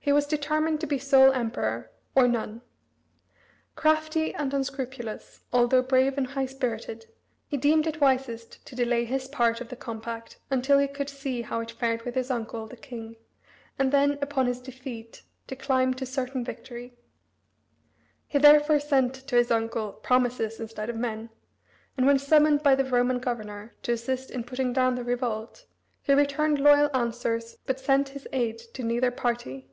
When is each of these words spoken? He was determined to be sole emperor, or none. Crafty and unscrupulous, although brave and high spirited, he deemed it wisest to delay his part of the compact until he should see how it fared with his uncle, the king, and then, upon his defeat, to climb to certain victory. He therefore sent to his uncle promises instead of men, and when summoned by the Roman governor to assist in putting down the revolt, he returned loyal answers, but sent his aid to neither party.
He 0.00 0.12
was 0.12 0.26
determined 0.26 0.80
to 0.80 0.86
be 0.86 0.98
sole 0.98 1.32
emperor, 1.34 1.90
or 2.14 2.26
none. 2.26 2.62
Crafty 3.76 4.34
and 4.34 4.54
unscrupulous, 4.54 5.42
although 5.52 5.82
brave 5.82 6.16
and 6.16 6.28
high 6.28 6.46
spirited, 6.46 7.04
he 7.46 7.58
deemed 7.58 7.86
it 7.86 8.00
wisest 8.00 8.64
to 8.66 8.74
delay 8.74 9.04
his 9.04 9.28
part 9.28 9.60
of 9.60 9.68
the 9.68 9.76
compact 9.76 10.38
until 10.50 10.78
he 10.78 10.88
should 10.96 11.10
see 11.10 11.42
how 11.42 11.60
it 11.60 11.72
fared 11.72 12.06
with 12.06 12.14
his 12.14 12.30
uncle, 12.30 12.66
the 12.66 12.74
king, 12.78 13.16
and 13.78 13.92
then, 13.92 14.12
upon 14.22 14.46
his 14.46 14.62
defeat, 14.62 15.24
to 15.46 15.54
climb 15.54 15.92
to 15.92 16.06
certain 16.06 16.42
victory. 16.42 16.94
He 18.26 18.38
therefore 18.38 18.80
sent 18.80 19.12
to 19.14 19.36
his 19.36 19.50
uncle 19.50 19.92
promises 19.92 20.58
instead 20.58 20.88
of 20.88 20.96
men, 20.96 21.28
and 21.98 22.06
when 22.06 22.18
summoned 22.18 22.62
by 22.62 22.74
the 22.76 22.84
Roman 22.86 23.18
governor 23.18 23.74
to 23.82 23.92
assist 23.92 24.30
in 24.30 24.42
putting 24.44 24.72
down 24.72 24.94
the 24.94 25.04
revolt, 25.04 25.66
he 26.00 26.14
returned 26.14 26.60
loyal 26.60 26.88
answers, 26.96 27.58
but 27.66 27.78
sent 27.78 28.08
his 28.08 28.26
aid 28.32 28.56
to 28.72 28.82
neither 28.82 29.10
party. 29.10 29.68